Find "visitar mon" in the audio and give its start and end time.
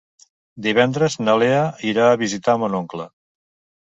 2.25-2.79